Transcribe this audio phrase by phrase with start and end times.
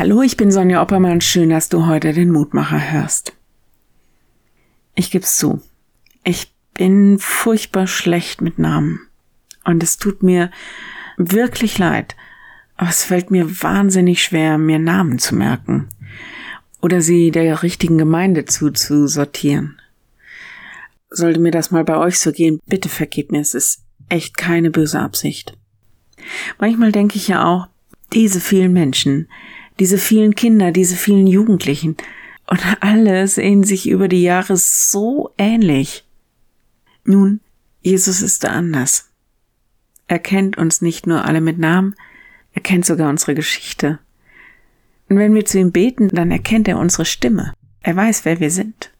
[0.00, 1.20] Hallo, ich bin Sonja Oppermann.
[1.20, 3.34] Schön, dass du heute den Mutmacher hörst.
[4.94, 5.60] Ich geb's zu.
[6.24, 9.00] Ich bin furchtbar schlecht mit Namen.
[9.62, 10.50] Und es tut mir
[11.18, 12.16] wirklich leid.
[12.78, 15.90] Aber es fällt mir wahnsinnig schwer, mir Namen zu merken.
[16.80, 19.82] Oder sie der richtigen Gemeinde zuzusortieren.
[21.10, 23.42] Sollte mir das mal bei euch so gehen, bitte vergebt mir.
[23.42, 25.58] Es ist echt keine böse Absicht.
[26.58, 27.66] Manchmal denke ich ja auch,
[28.14, 29.28] diese vielen Menschen,
[29.80, 31.96] diese vielen Kinder, diese vielen Jugendlichen.
[32.46, 36.04] Und alle sehen sich über die Jahre so ähnlich.
[37.04, 37.40] Nun,
[37.80, 39.10] Jesus ist da anders.
[40.06, 41.94] Er kennt uns nicht nur alle mit Namen,
[42.52, 43.98] er kennt sogar unsere Geschichte.
[45.08, 47.54] Und wenn wir zu ihm beten, dann erkennt er unsere Stimme.
[47.80, 48.90] Er weiß, wer wir sind.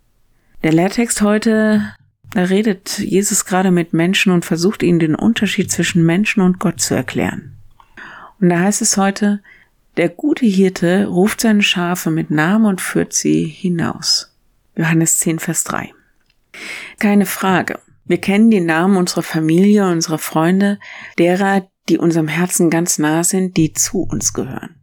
[0.62, 1.94] Der Lehrtext heute,
[2.32, 6.80] da redet Jesus gerade mit Menschen und versucht ihnen den Unterschied zwischen Menschen und Gott
[6.80, 7.56] zu erklären.
[8.40, 9.42] Und da heißt es heute,
[10.00, 14.34] der gute Hirte ruft seine Schafe mit Namen und führt sie hinaus.
[14.74, 15.92] Johannes 10, Vers 3.
[16.98, 17.78] Keine Frage.
[18.06, 20.78] Wir kennen die Namen unserer Familie, unserer Freunde,
[21.18, 24.76] derer, die unserem Herzen ganz nah sind, die zu uns gehören.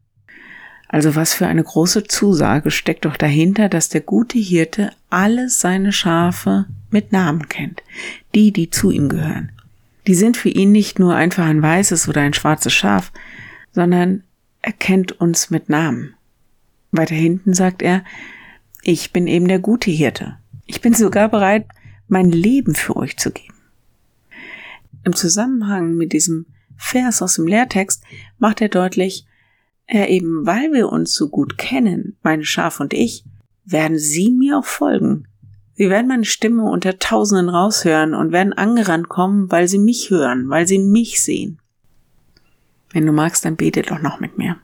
[0.88, 5.94] Also was für eine große Zusage steckt doch dahinter, dass der gute Hirte alle seine
[5.94, 7.82] Schafe mit Namen kennt,
[8.36, 9.52] die, die zu ihm gehören.
[10.06, 13.12] Die sind für ihn nicht nur einfach ein weißes oder ein schwarzes Schaf,
[13.72, 14.22] sondern
[14.68, 16.16] er kennt uns mit Namen.
[16.92, 18.04] Weiter hinten sagt er,
[18.84, 20.40] ich bin eben der gute Hirte.
[20.66, 21.68] Ich bin sogar bereit,
[22.10, 23.54] mein Leben für euch zu geben.
[25.06, 28.04] Im Zusammenhang mit diesem Vers aus dem Lehrtext
[28.40, 29.26] macht er deutlich,
[29.86, 33.24] er eben weil wir uns so gut kennen, meine Schaf und ich,
[33.64, 35.30] werden sie mir auch folgen.
[35.76, 40.50] Sie werden meine Stimme unter Tausenden raushören und werden angerannt kommen, weil sie mich hören,
[40.50, 41.62] weil sie mich sehen.
[42.98, 44.58] Wenn du magst, dann bete doch noch mit mir.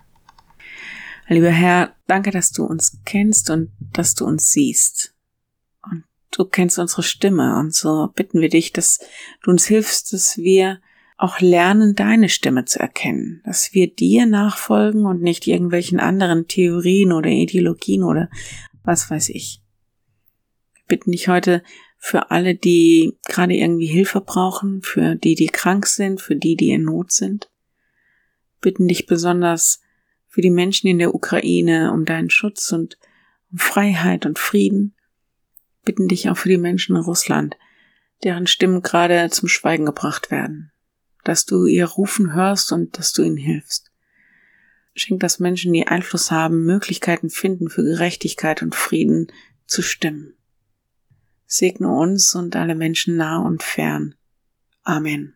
[1.28, 5.14] Lieber Herr, danke, dass du uns kennst und dass du uns siehst.
[5.84, 8.98] Und du kennst unsere Stimme und so bitten wir dich, dass
[9.44, 10.82] du uns hilfst, dass wir
[11.16, 17.12] auch lernen, deine Stimme zu erkennen, dass wir dir nachfolgen und nicht irgendwelchen anderen Theorien
[17.12, 18.32] oder Ideologien oder
[18.84, 19.62] was weiß ich.
[20.74, 21.62] Wir bitten dich heute
[22.00, 26.72] für alle, die gerade irgendwie Hilfe brauchen, für die, die krank sind, für die, die
[26.72, 27.48] in Not sind
[28.64, 29.82] bitten dich besonders
[30.28, 32.98] für die Menschen in der Ukraine um deinen Schutz und
[33.52, 34.96] um Freiheit und Frieden.
[35.86, 37.56] Bitten dich auch für die Menschen in Russland,
[38.24, 40.72] deren Stimmen gerade zum Schweigen gebracht werden,
[41.24, 43.92] dass du ihr Rufen hörst und dass du ihnen hilfst.
[44.96, 49.28] Schenk, dass Menschen, die Einfluss haben, Möglichkeiten finden, für Gerechtigkeit und Frieden
[49.66, 50.36] zu stimmen.
[51.46, 54.16] Segne uns und alle Menschen nah und fern.
[54.84, 55.36] Amen.